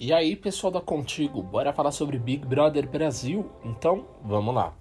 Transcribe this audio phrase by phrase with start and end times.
[0.00, 3.50] E aí, pessoal da Contigo, bora falar sobre Big Brother Brasil?
[3.64, 4.72] Então, vamos lá.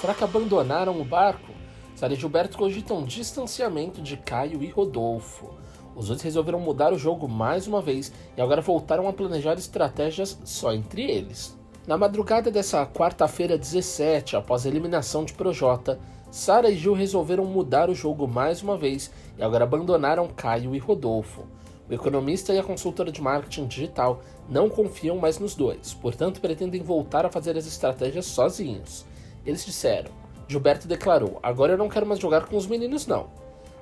[0.00, 1.52] Será que abandonaram o barco?
[1.96, 5.52] Sara e Gilberto cogitam distanciamento de Caio e Rodolfo.
[5.96, 10.40] Os dois resolveram mudar o jogo mais uma vez e agora voltaram a planejar estratégias
[10.44, 11.59] só entre eles.
[11.90, 15.98] Na madrugada dessa quarta-feira 17, após a eliminação de Projota,
[16.30, 20.78] Sara e Gil resolveram mudar o jogo mais uma vez e agora abandonaram Caio e
[20.78, 21.48] Rodolfo.
[21.88, 26.80] O economista e a consultora de marketing digital não confiam mais nos dois, portanto pretendem
[26.80, 29.04] voltar a fazer as estratégias sozinhos.
[29.44, 30.12] Eles disseram:
[30.46, 33.30] Gilberto declarou: Agora eu não quero mais jogar com os meninos, não.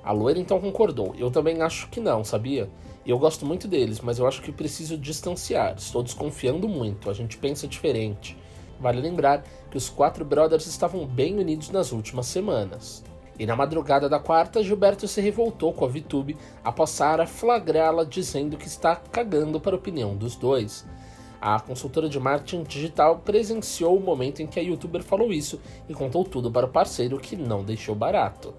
[0.03, 2.69] A loira então concordou: Eu também acho que não, sabia?
[3.05, 5.75] Eu gosto muito deles, mas eu acho que preciso distanciar.
[5.77, 8.37] Estou desconfiando muito, a gente pensa diferente.
[8.79, 13.03] Vale lembrar que os quatro brothers estavam bem unidos nas últimas semanas.
[13.37, 18.57] E na madrugada da quarta, Gilberto se revoltou com a VTube após Sara flagrá-la dizendo
[18.57, 20.85] que está cagando para a opinião dos dois.
[21.41, 25.93] A consultora de marketing digital presenciou o momento em que a youtuber falou isso e
[25.93, 28.53] contou tudo para o parceiro que não deixou barato.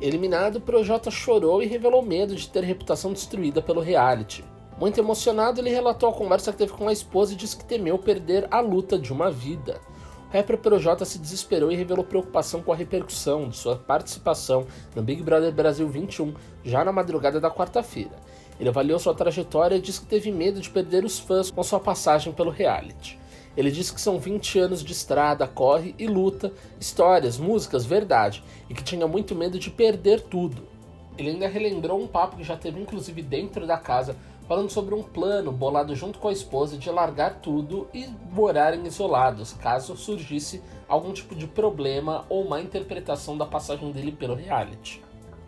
[0.00, 4.44] Eliminado, Projota chorou e revelou medo de ter reputação destruída pelo reality.
[4.78, 7.96] Muito emocionado, ele relatou a conversa que teve com a esposa e disse que temeu
[7.98, 9.80] perder a luta de uma vida.
[10.28, 15.02] O rapper Projota se desesperou e revelou preocupação com a repercussão de sua participação no
[15.02, 18.16] Big Brother Brasil 21 já na madrugada da quarta-feira.
[18.60, 21.80] Ele avaliou sua trajetória e disse que teve medo de perder os fãs com sua
[21.80, 23.18] passagem pelo reality.
[23.56, 28.74] Ele disse que são 20 anos de estrada, corre e luta, histórias, músicas, verdade, e
[28.74, 30.62] que tinha muito medo de perder tudo.
[31.16, 35.02] Ele ainda relembrou um papo que já teve inclusive dentro da casa falando sobre um
[35.02, 41.12] plano bolado junto com a esposa de largar tudo e morarem isolados, caso surgisse algum
[41.12, 45.05] tipo de problema ou má interpretação da passagem dele pelo reality.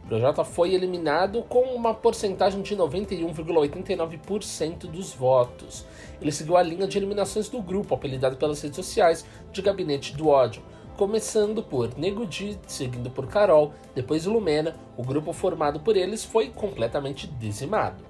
[0.08, 5.84] O Projota foi eliminado com uma porcentagem de 91,89% dos votos.
[6.18, 10.28] Ele seguiu a linha de eliminações do grupo, apelidado pelas redes sociais de Gabinete do
[10.28, 10.62] Ódio,
[10.96, 14.74] começando por Nego Di, seguindo por Carol, depois Lumena.
[14.96, 18.02] O grupo formado por eles foi completamente dizimado.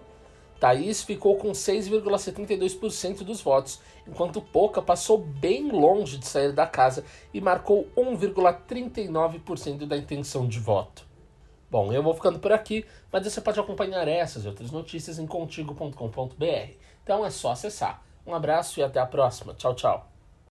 [0.60, 7.04] Thaís ficou com 6,72% dos votos, enquanto Poca passou bem longe de sair da casa
[7.34, 11.07] e marcou 1,39% da intenção de voto.
[11.70, 15.26] Bom, eu vou ficando por aqui, mas você pode acompanhar essas e outras notícias em
[15.26, 16.72] contigo.com.br.
[17.02, 18.02] Então é só acessar.
[18.26, 19.54] Um abraço e até a próxima.
[19.54, 20.17] Tchau, tchau.